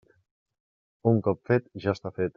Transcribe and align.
Un 1.11 1.21
cop 1.29 1.43
fet, 1.51 1.71
ja 1.87 1.97
està 1.99 2.17
fet. 2.21 2.29